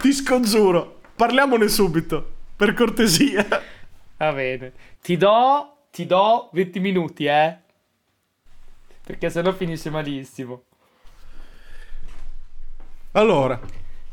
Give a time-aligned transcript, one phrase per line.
[0.00, 3.46] ti, scongiuro, parliamone subito, per cortesia.
[4.16, 4.72] Va bene.
[5.02, 7.56] Ti do, ti do 20 minuti, eh.
[9.04, 10.62] Perché sennò finisce malissimo.
[13.12, 13.60] Allora,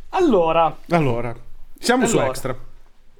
[0.10, 1.34] Allora, allora,
[1.80, 2.30] siamo su Allora.
[2.30, 2.56] extra.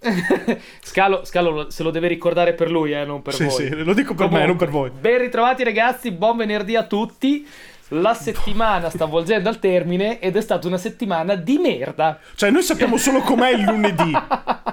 [0.82, 3.52] Scalo, Scalo se lo deve ricordare per lui, eh, non per Sì, voi.
[3.54, 4.90] sì, lo dico per me, non per voi.
[4.92, 7.48] Ben ritrovati ragazzi, buon venerdì a tutti.
[7.94, 12.20] La settimana sta volgendo al termine ed è stata una settimana di merda.
[12.36, 14.12] Cioè, noi sappiamo solo com'è il lunedì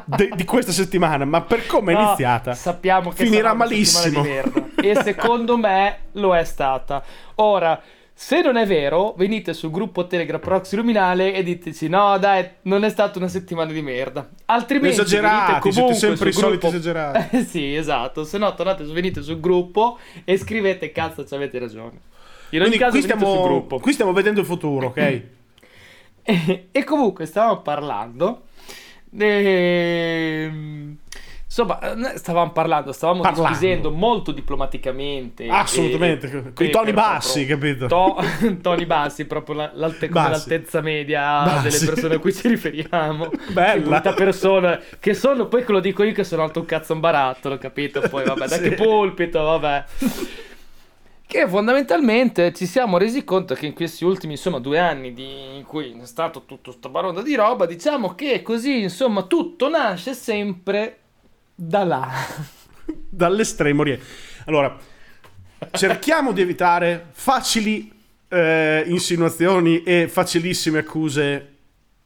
[0.04, 4.24] de- di questa settimana, ma per come è No, iniziata, Sappiamo che finirà malissimo.
[4.24, 7.02] E secondo me lo è stata.
[7.36, 7.80] Ora,
[8.14, 12.84] se non è vero, venite sul gruppo Telegram Proxy Luminale e diteci: no, dai, non
[12.84, 14.28] è stata una settimana di merda.
[14.46, 17.44] Altrimenti, Esagerati, venite siete comunque sempre i soliti gruppo- esagerati.
[17.46, 18.24] Sì, esatto.
[18.24, 22.00] Se no, tornate, venite sul gruppo e scrivete: cazzo, ci avete ragione.
[22.50, 23.78] In ogni Quindi caso, qui stiamo, gruppo.
[23.78, 25.22] qui stiamo vedendo il futuro, ok?
[26.22, 28.42] E, e comunque stavamo parlando.
[29.18, 30.96] ehm,
[31.44, 31.78] insomma,
[32.16, 33.48] stavamo parlando, stavamo Parlando.
[33.50, 35.46] disquisendo molto diplomaticamente.
[35.48, 37.86] Assolutamente, e- coi e- toni bassi, capito?
[37.86, 38.16] to-
[38.62, 40.48] toni bassi, proprio la- l'alte- come Bassi.
[40.50, 41.62] l'altezza media Bassi.
[41.80, 43.30] delle persone a cui ci riferiamo.
[43.52, 44.00] Bella.
[44.00, 44.80] Persona.
[44.98, 48.00] Che sono, poi che lo dico io che sono alto un cazzo un barattolo, capito?
[48.08, 48.62] Poi vabbè, da Sì.
[48.62, 49.84] che pulpito, vabbè.
[51.30, 55.64] Che fondamentalmente ci siamo resi conto che in questi ultimi insomma due anni di- in
[55.66, 60.96] cui è stato tutto sta baronda di roba, diciamo che così insomma tutto nasce sempre
[61.54, 62.08] da là.
[63.10, 64.04] Dall'estremo oriente.
[64.46, 64.74] Allora,
[65.72, 67.92] cerchiamo di evitare facili
[68.26, 71.48] eh, insinuazioni e facilissime accuse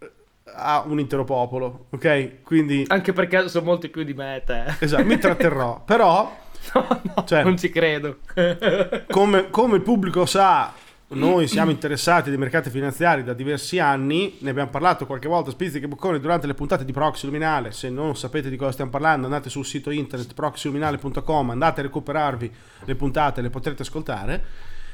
[0.01, 0.11] eh,
[0.47, 2.43] a un intero popolo, ok?
[2.43, 4.65] Quindi, Anche perché sono molti più di me e te.
[4.81, 5.81] esatto, mi tratterrò.
[5.87, 6.41] Però,
[6.75, 8.19] No, no, Cioè- non ci credo.
[9.11, 10.73] come, come il pubblico sa,
[11.09, 15.85] noi siamo interessati dei mercati finanziari da diversi anni, ne abbiamo parlato qualche volta, spizzichi
[15.85, 19.27] e bocconi, durante le puntate di Proxy Luminale, se non sapete di cosa stiamo parlando
[19.27, 22.53] andate sul sito internet proxyluminale.com, andate a recuperarvi
[22.85, 24.45] le puntate, le potrete ascoltare,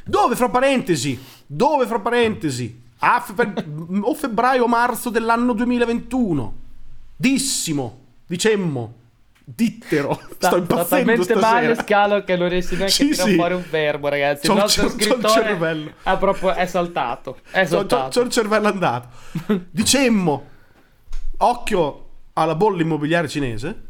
[0.04, 3.52] dove fra parentesi, dove fra parentesi, a fe-
[4.02, 6.56] o febbraio o marzo dell'anno 2021,
[7.14, 8.94] dissimo, dicemmo,
[9.50, 13.30] dittero, sto Sta, sta impazzendo talmente male scalo che non riesci neanche Sì, a tirare
[13.30, 13.34] sì.
[13.36, 14.46] fuori un verbo, ragazzi.
[14.46, 15.92] C'ho il il nostro cer- c'ho il scrittore cervello.
[16.02, 17.38] ha proprio, è saltato.
[17.50, 18.08] È C'ho, c'ho- saltato.
[18.20, 19.08] c'ho il cervello andato.
[19.70, 20.46] Dicemmo,
[21.38, 23.82] occhio alla bolla immobiliare cinese.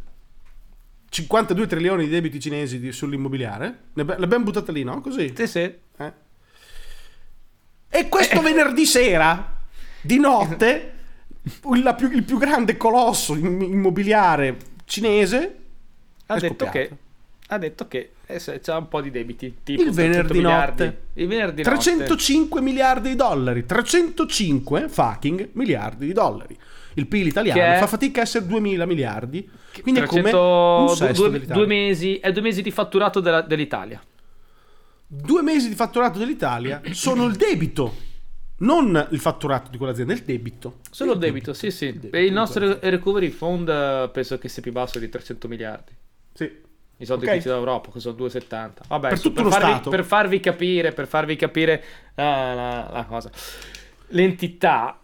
[1.11, 3.79] 52 trilioni di debiti cinesi di- sull'immobiliare.
[3.95, 5.01] L'abbiamo buttata lì, no?
[5.01, 5.33] Così.
[5.37, 5.61] Sì, sì.
[5.61, 6.13] Eh.
[7.91, 9.57] E questo venerdì sera,
[10.03, 10.93] di notte,
[11.83, 14.57] la più- il più grande colosso im- immobiliare
[14.89, 15.57] cinese
[16.27, 16.71] Ha detto scoppiato.
[16.73, 16.91] che
[17.51, 18.11] ha detto che
[18.63, 19.59] c'ha un po' di debiti.
[19.63, 20.03] Tipo Il 300
[20.35, 21.01] venerdì notte.
[21.15, 21.77] Il venerdì notte.
[21.77, 23.65] 305 miliardi di dollari.
[23.65, 26.55] 305 fucking miliardi di dollari.
[26.95, 29.49] Il PIL italiano Che fa fatica a essere 2000 miliardi.
[29.81, 30.41] Quindi è come 300
[30.91, 34.03] un sesto due, due mesi, è due mesi di fatturato della- dell'Italia.
[35.07, 37.95] Due mesi di fatturato dell'Italia sono il debito,
[38.59, 40.79] non il fatturato di quell'azienda, il debito.
[40.91, 41.93] Solo il debito, sì, sì.
[41.93, 45.93] debito E il nostro recovery fund eh, penso che sia più basso di 300 miliardi.
[46.33, 46.67] Sì.
[47.01, 47.33] I soldi Ok.
[47.35, 48.83] che ci dà l'Europa, che sono 2,70.
[48.89, 49.91] Vabbè, Per su- tutto lo farvi, Stato.
[49.91, 53.31] per farvi capire, per farvi capire la, la- la cosa.
[54.09, 54.99] L'entità.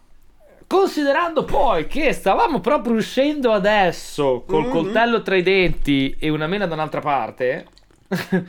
[0.67, 4.71] Considerando poi che stavamo proprio uscendo adesso col Mhm.
[4.71, 7.67] coltello tra i denti e una mela da un'altra parte,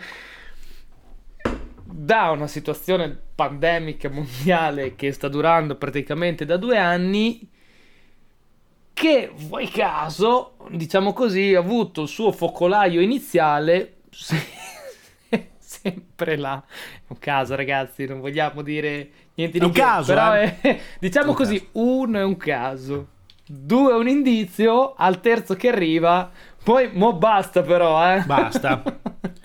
[2.07, 7.49] da una situazione pandemica mondiale che sta durando praticamente da due anni,
[8.93, 14.37] che vuoi caso, diciamo così, ha avuto il suo focolaio iniziale se-
[15.59, 16.63] sempre là.
[16.67, 20.61] È un caso, ragazzi, non vogliamo dire niente È di un che, caso, però eh.
[20.61, 21.69] è- diciamo È un così, caso.
[21.73, 23.09] uno è un caso,
[23.47, 26.31] due è un indizio, al terzo che arriva,
[26.63, 28.23] poi mo basta però, eh.
[28.23, 28.83] Basta.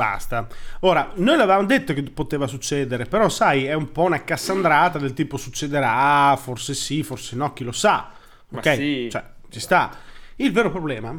[0.00, 0.48] Basta.
[0.80, 5.12] Ora, noi l'avevamo detto che poteva succedere, però sai, è un po' una cassandrata del
[5.12, 8.10] tipo succederà, forse sì, forse no, chi lo sa.
[8.48, 8.74] Ma Ok?
[8.76, 9.08] sì.
[9.10, 9.94] Cioè, ci sta.
[10.36, 11.14] Il vero problema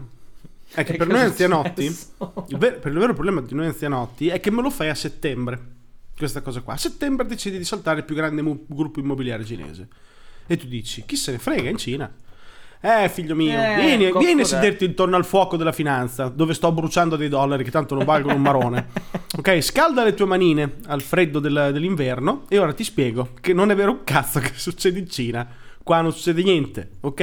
[0.73, 4.29] è che Che per noi anzianotti, il, ver- per il vero problema di noi anzianotti
[4.29, 5.59] è che me lo fai a settembre.
[6.17, 6.73] Questa cosa qua.
[6.73, 9.88] A settembre decidi di saltare il più grande mu- gruppo immobiliare cinese.
[10.47, 12.11] E tu dici, chi se ne frega in Cina?
[12.83, 16.30] Eh, figlio mio, Eh, vieni, cocco vieni a de- sederti intorno al fuoco della finanza,
[16.30, 18.88] dove sto bruciando dei dollari che tanto non valgono un marone.
[19.38, 23.69] ok, scalda le tue manine al freddo del- dell'inverno e ora ti spiego che non
[23.69, 25.48] è vero un cazzo che succede in Cina.
[25.83, 27.19] Qua non succede niente, ok?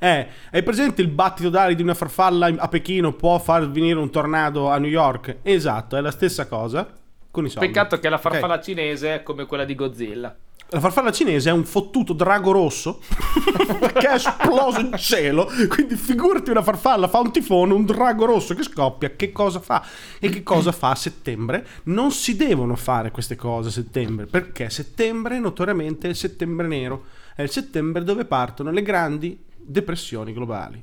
[0.00, 4.10] Eh, hai presente il battito d'ali di una farfalla a Pechino può far venire un
[4.10, 5.38] tornado a New York?
[5.42, 6.86] Esatto, è la stessa cosa
[7.30, 7.66] con i soldi.
[7.68, 10.34] Peccato che la farfalla cinese è come quella di Godzilla.
[10.72, 13.00] La farfalla cinese è un fottuto drago rosso
[13.92, 15.46] che è esploso in cielo.
[15.68, 19.10] Quindi figurati una farfalla, fa un tifone, un drago rosso che scoppia.
[19.10, 19.84] Che cosa fa?
[20.18, 21.66] E che cosa fa a settembre?
[21.84, 27.04] Non si devono fare queste cose a settembre perché settembre notoriamente è il settembre nero.
[27.34, 30.82] È il settembre dove partono le grandi depressioni globali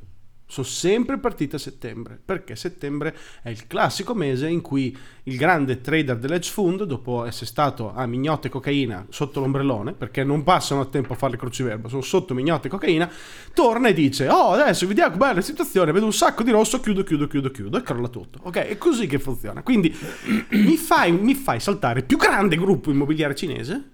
[0.50, 5.80] sono sempre partite a settembre, perché settembre è il classico mese in cui il grande
[5.80, 10.82] trader dell'edge fund, dopo essere stato a mignotte e cocaina sotto l'ombrellone, perché non passano
[10.82, 13.08] a tempo a fare le crociverba, sono sotto mignotte e cocaina,
[13.54, 17.04] torna e dice, oh adesso vediamo com'è la situazione, vedo un sacco di rosso, chiudo,
[17.04, 18.40] chiudo, chiudo, chiudo, e crolla tutto.
[18.42, 19.62] Ok, è così che funziona.
[19.62, 19.96] Quindi
[20.50, 23.90] mi fai, mi fai saltare il più grande gruppo immobiliare cinese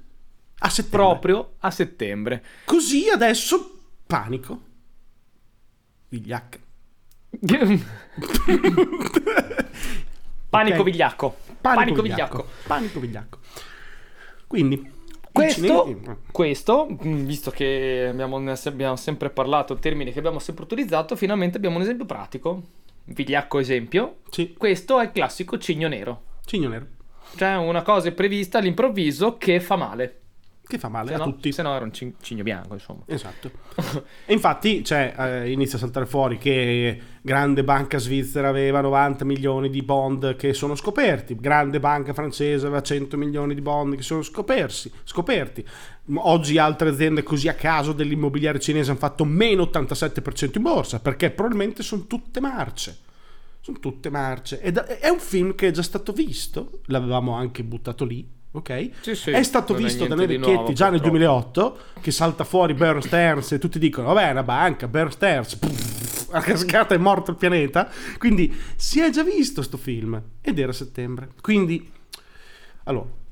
[0.59, 0.97] a settembre.
[0.97, 2.43] Proprio a settembre.
[2.63, 3.71] Così adesso
[4.07, 4.64] panico
[6.19, 6.59] vigliacca.
[10.49, 10.83] Panico Ok.
[10.83, 11.35] vigliacco.
[11.61, 12.45] Panico, vigliacco.
[12.67, 13.39] Panico vigliacco.
[14.47, 14.91] Quindi,
[15.31, 20.63] Questo, cinesi- questo, mh, visto che abbiamo, abbiamo sempre parlato, un termine che abbiamo sempre
[20.63, 22.61] utilizzato, finalmente abbiamo un esempio pratico.
[23.05, 24.17] Vigliacco esempio.
[24.29, 26.21] Sì, Questo è il classico cigno nero.
[26.45, 26.85] cigno nero.
[27.35, 30.21] Cioè una cosa prevista all'improvviso che fa male.
[30.67, 31.51] Che fa male Se a no, tutti.
[31.51, 33.03] se no era un cigno bianco, insomma.
[33.05, 33.51] Esatto.
[34.25, 39.69] e infatti cioè, eh, inizia a saltare fuori che grande banca svizzera aveva 90 milioni
[39.69, 44.23] di bond che sono scoperti, grande banca francese aveva 100 milioni di bond che sono
[44.23, 45.63] scopersi, scoperti.
[46.15, 51.29] Oggi altre aziende così a caso dell'immobiliare cinese hanno fatto meno 87% in borsa perché
[51.29, 52.97] probabilmente sono tutte marce.
[53.61, 54.61] Sono tutte marce.
[54.61, 58.89] Ed è un film che è già stato visto, l'avevamo anche buttato lì, ok?
[59.01, 61.17] Sì, sì, è stato visto da vecchietti nuovo, già nel purtroppo.
[61.17, 65.55] 2008 che salta fuori Bear Stearns e tutti dicono vabbè è una banca Bear Stearns
[65.55, 70.59] pff, a cascata è morto il pianeta quindi si è già visto sto film ed
[70.59, 71.91] era settembre quindi
[72.85, 73.23] allora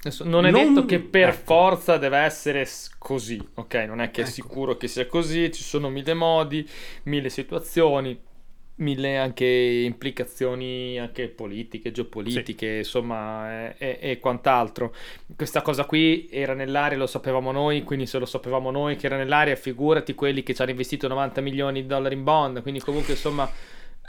[0.00, 1.40] Adesso, non è Non- detto che per ecco.
[1.44, 2.64] forza deve essere
[2.98, 3.74] così, ok?
[3.88, 4.32] Non è che è Ecco.
[4.32, 6.66] sicuro che sia così, ci sono mille modi,
[7.04, 8.16] mille situazioni,
[8.78, 14.94] mille anche implicazioni anche politiche, geopolitiche, insomma, e, e- e quant'altro.
[15.36, 19.16] Questa cosa qui era nell'aria, lo sapevamo noi, quindi se lo sapevamo noi che era
[19.16, 23.12] nell'aria, figurati quelli che ci hanno investito 90 milioni di dollari in bond, quindi comunque
[23.14, 23.50] insomma...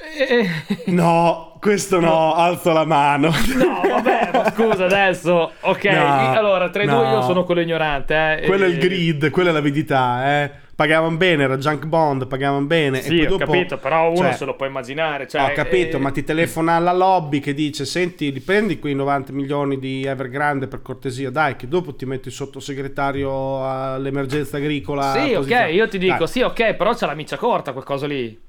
[0.02, 0.48] eh,
[0.92, 5.52] no questo no alzo la mano No, vabbè, ma scusa adesso.
[5.62, 6.96] Ok, No, allora tra i no.
[7.00, 8.40] due io sono quello ignorante.
[8.42, 8.46] Eh.
[8.46, 12.66] quello è il E- grid quella è l'avidità eh pagavano bene era junk bond pagavano
[12.66, 15.28] bene e Sì, poi ho dopo capito, però uno cioè, se lo può immaginare.
[15.28, 19.34] Cioè, Ho capito, eh, ma ti telefona alla lobby che dice: Senti, riprendi quei 90
[19.34, 25.12] milioni di Evergrande per cortesia, dai, che dopo ti metto il sottosegretario all'emergenza agricola.
[25.22, 26.28] Sì, ok, fa." io ti dico, Dai.
[26.28, 28.40] sì, ok, però c'è la miccia corta quel coso lì.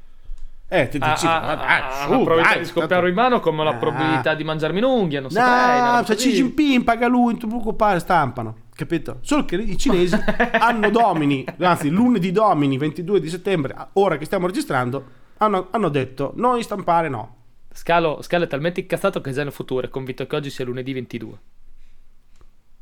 [0.72, 3.64] Eh, ti dici, "Ma dai, ha su, la probabilità dai, di scoppiarlo in mano come
[3.64, 3.74] la Ah.
[3.74, 5.80] probabilità di mangiarmi un'unghia, non saprei.
[5.80, 6.14] No, roba cioè.
[6.14, 8.54] Xi Jinping paga lui, non ti preoccupare, stampano.
[8.80, 9.18] Capito?
[9.20, 10.16] Solo che i cinesi
[10.58, 15.04] hanno domini, anzi lunedì domini 22 di settembre, ora che stiamo registrando,
[15.36, 17.36] hanno, hanno detto noi stampare no.
[17.70, 20.94] Scalo, Scalo è talmente incazzato che già nel futuro è convinto che oggi sia lunedì
[20.94, 21.38] 22.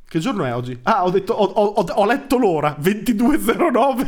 [0.07, 0.79] Che giorno è oggi?
[0.85, 4.05] Ah, ho detto, ho, ho- ho- ho letto l'ora, 22.09.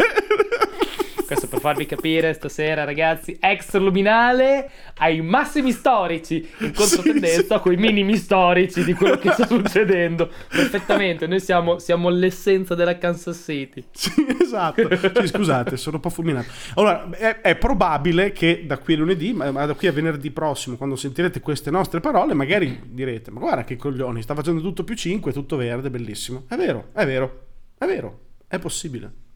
[1.31, 7.77] Questo per farvi capire stasera, ragazzi, extra luminale ai massimi storici in controtendenza con i
[7.77, 10.29] minimi storici di quello che sta succedendo.
[10.49, 13.85] Perfettamente, noi siamo, siamo l'essenza della Kansas City.
[13.93, 14.11] Sì,
[14.43, 14.89] esatto.
[15.21, 16.49] Sì, scusate, sono un po' fulminato.
[16.75, 20.33] Allora, è, è probabile che da qui a lunedì, ma ma da qui a venerdì
[20.33, 24.83] prossimo, quando sentirete queste nostre parole, magari direte: Ma guarda che coglioni, sta facendo tutto
[24.83, 26.47] più 5, tutto verde, bellissimo.
[26.49, 27.47] È vero, è vero,
[27.79, 28.19] è vero,
[28.49, 29.29] è possibile.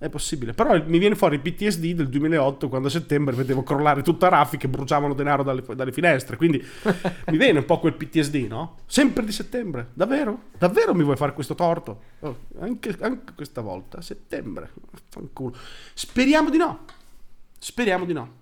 [0.00, 4.02] È possibile, però mi viene fuori il PTSD del 2008 quando a settembre vedevo crollare
[4.02, 6.36] tutta Raffi che bruciavano denaro dalle, dalle finestre.
[6.36, 6.64] Quindi
[7.26, 8.76] mi viene un po' quel PTSD, no?
[8.86, 10.42] Sempre di settembre, davvero?
[10.56, 12.02] Davvero mi vuoi fare questo torto?
[12.20, 14.70] Oh, anche, anche questa volta, settembre.
[15.08, 15.56] Fanculo.
[15.94, 16.84] Speriamo di no.
[17.58, 18.32] Speriamo di no.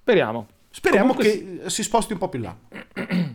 [0.00, 0.46] Speriamo.
[0.70, 2.56] Speriamo Comunque che si sposti un po' più in là.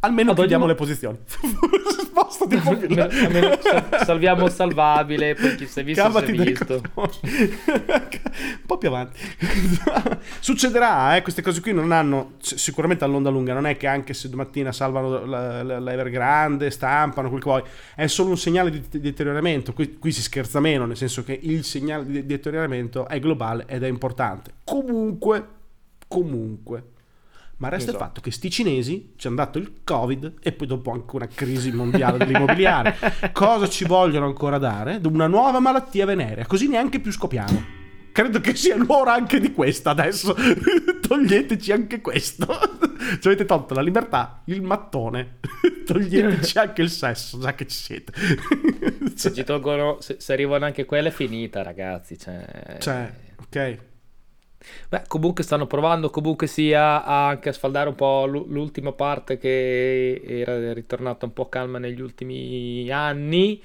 [0.00, 1.18] Almeno Ad chiudiamo mo- le posizioni.
[2.32, 3.04] Spostati un po' più in là.
[3.04, 6.80] Almeno sal- salviamo il salvabile, poi chi si è visto si è Cavati visto.
[6.94, 9.20] un po' più avanti.
[10.40, 14.30] Succederà, eh, queste cose qui non hanno sicuramente all'onda lunga, non è che anche se
[14.30, 17.62] domattina salvano la, la, la Evergrande, stampano quel che vuoi,
[17.94, 19.72] è solo un segnale di, di deterioramento.
[19.74, 23.82] Qui, qui si scherza meno, nel senso che il segnale di deterioramento è globale ed
[23.82, 24.52] è importante.
[24.64, 25.46] Comunque,
[26.08, 26.84] comunque.
[27.62, 28.02] Ma resta Esatto.
[28.02, 31.28] il fatto che sti cinesi ci hanno dato il Covid e poi dopo anche una
[31.28, 32.96] crisi mondiale dell'immobiliare.
[33.32, 35.00] Cosa ci vogliono ancora dare?
[35.04, 37.80] Una nuova malattia venerea, così neanche più scopiamo.
[38.10, 40.34] Credo che sia l'ora anche di questa adesso.
[41.06, 42.46] Toglieteci anche questo.
[43.20, 45.38] Ci avete tolto la libertà, il mattone,
[45.86, 48.12] toglieteci anche il sesso, già che ci siete.
[49.14, 52.16] Se ci tolgono, se, se arrivano anche quelle, è finita, ragazzi.
[52.18, 53.78] Cioè, Cioè, ok.
[54.88, 59.38] Beh, comunque stanno provando comunque sia a anche a sfaldare un po' l'u- l'ultima parte
[59.38, 63.60] che era ritornata un po' calma negli ultimi anni,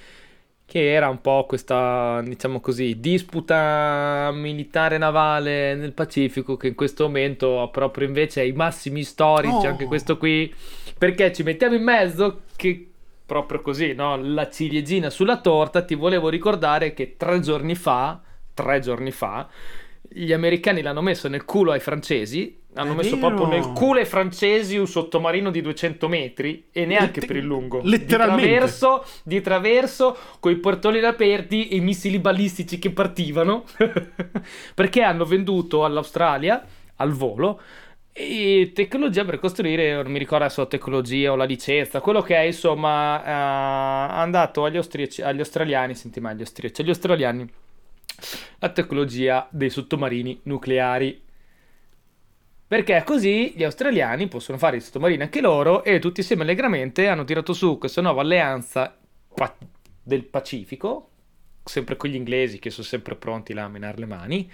[0.65, 7.05] che era un po' questa, diciamo così, disputa militare navale nel Pacifico che in questo
[7.05, 9.69] momento ha proprio invece ai massimi storici, Oh.
[9.69, 10.53] anche questo qui,
[10.97, 12.89] perché ci mettiamo in mezzo che
[13.25, 14.15] proprio così, no?
[14.17, 18.21] La ciliegina sulla torta, ti volevo ricordare che tre giorni fa,
[18.53, 19.47] tre giorni fa,
[20.09, 23.27] gli americani l'hanno messo nel culo ai francesi, hanno È messo vero.
[23.33, 27.45] proprio nel culo ai francesi un sottomarino di 200 metri e neanche Lette- per il
[27.45, 27.81] lungo.
[27.83, 28.41] letteralmente.
[28.43, 33.63] Di traverso, di traverso, con i portoni aperti e i missili balistici che partivano,
[34.75, 36.63] perché hanno venduto all'Australia,
[36.97, 37.59] al volo,
[38.11, 42.35] e tecnologia per costruire, non mi ricordo adesso la tecnologia o la licenza, quello che
[42.35, 47.47] è insomma eh, andato agli, austriaci- agli australiani, senti mai agli austriaci, agli australiani,
[48.59, 51.23] la tecnologia dei sottomarini nucleari.
[52.67, 57.23] Perché così gli australiani possono fare i sottomarini anche loro e tutti insieme allegramente hanno
[57.23, 58.97] tirato su questa nuova alleanza
[60.03, 61.09] del Pacifico,
[61.63, 64.51] sempre con gli inglesi che sono sempre pronti là a menare le mani,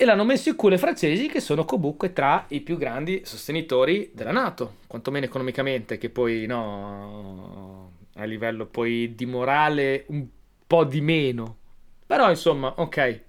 [0.00, 4.12] e l'hanno messo in culo ai francesi che sono comunque tra i più grandi sostenitori
[4.14, 10.24] della Nato, quantomeno economicamente, che poi no, a livello poi di morale un
[10.64, 11.56] po' di meno.
[12.08, 13.20] Però insomma, ok.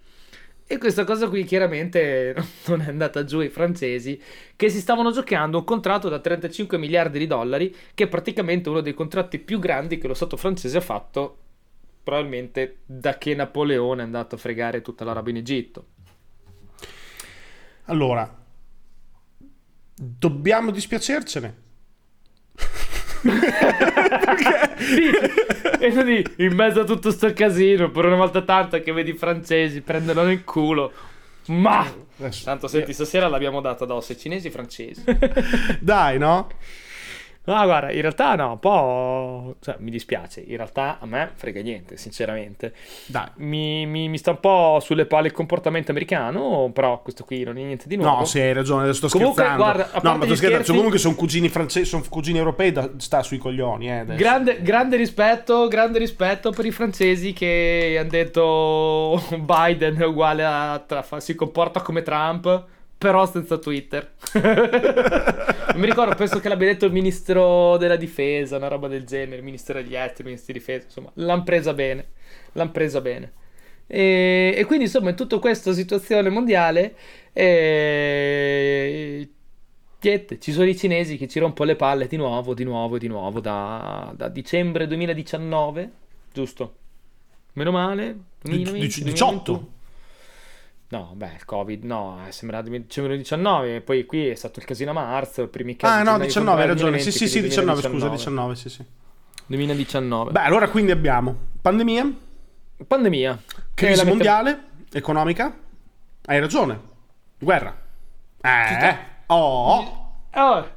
[0.66, 2.34] E questa cosa qui chiaramente
[2.68, 4.18] non è andata giù ai francesi
[4.56, 8.80] che si stavano giocando un contratto da 35 miliardi di dollari, che è praticamente uno
[8.80, 11.38] dei contratti più grandi che lo Stato francese ha fatto,
[12.02, 15.86] probabilmente da che Napoleone è andato a fregare tutta la roba in Egitto.
[17.86, 18.34] Allora,
[19.94, 21.68] dobbiamo dispiacercene.
[25.80, 29.18] E dici, in mezzo a tutto sto casino, per una volta tanto che vedi i
[29.18, 30.92] francesi prenderlo nel culo.
[31.48, 31.86] Ma
[32.44, 35.04] tanto senti, stasera l'abbiamo data addosso ai cinesi e francesi.
[35.80, 36.50] Dai, no?
[37.54, 39.56] No, guarda, in realtà no, un po'...
[39.62, 40.42] Cioè, mi dispiace.
[40.42, 42.74] In realtà a me frega niente, sinceramente.
[43.08, 43.28] Dai.
[43.38, 47.58] Mi, mi- mi sta un po' sulle palle il comportamento americano, però questo qui non
[47.58, 48.20] è niente di nuovo.
[48.20, 49.64] No, sì, hai ragione, adesso sto Comunque, scherzando.
[49.64, 50.36] guarda, no, ma sto scherzando.
[50.54, 54.06] scherzi- Comunque sono cugini francesi, sono cugini europei, da- sta sui coglioni, eh.
[54.16, 60.84] Grande, grande rispetto, grande rispetto per i francesi che hanno detto Biden è uguale a
[60.86, 62.66] Trump, si comporta come Trump,
[63.00, 64.16] però senza Twitter.
[64.34, 69.38] non mi ricordo, penso che l'abbia detto il ministro della difesa, una roba del genere,
[69.38, 72.10] il ministro degli esteri, il ministro di difesa, insomma, l'hanno presa bene,
[72.52, 73.32] l'hanno presa bene.
[73.88, 76.96] E, e quindi insomma in tutta questa situazione mondiale
[77.34, 79.28] eh,
[80.02, 83.08] niente, ci sono i cinesi che ci rompono le palle di nuovo, di nuovo, di
[83.08, 85.92] nuovo da, da dicembre 2019,
[86.34, 86.76] giusto?
[87.54, 88.18] Meno male.
[88.42, 89.52] 2020, Dici- 18?
[89.52, 89.78] 2021.
[90.92, 94.90] No, beh, il Covid, no, è sembrato dicembre 19, poi qui è stato il casino
[94.90, 95.94] a marzo, i primi casi.
[95.94, 97.00] Ah, no, giornali 19, hai ragione.
[97.00, 98.54] Sì, sì, sì, 2020, 19, scusa, 2019.
[98.54, 98.86] 19, sì, sì.
[99.46, 100.32] 2019.
[100.32, 102.12] Beh, allora quindi abbiamo pandemia,
[102.88, 103.40] Pandemia.
[103.76, 105.56] crisi Eh, mette- mondiale, economica.
[106.26, 106.80] Hai ragione.
[107.38, 107.76] Guerra.
[108.42, 108.98] Eh.
[109.28, 110.14] Oh.
[110.34, 110.68] Oh,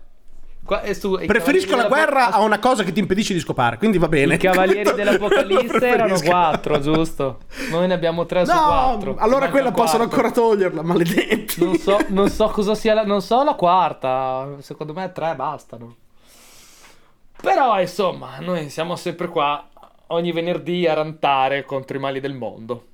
[0.65, 3.99] qua- e su- Preferisco la guerra a una cosa che ti impedisce di scopare, quindi
[3.99, 4.35] va bene.
[4.35, 7.39] I cavalieri dell'Apocalisse erano quattro, giusto?
[7.71, 9.17] Noi ne abbiamo tre su No, quattro.
[9.19, 11.63] allora quella possono ancora toglierla, maledetti.
[11.65, 14.49] Non so, non so cosa sia la, non so la quarta.
[14.61, 15.97] Secondo me tre bastano.
[17.41, 19.67] Però, insomma, noi siamo sempre qua
[20.09, 22.85] ogni venerdì a rantare contro i mali del mondo.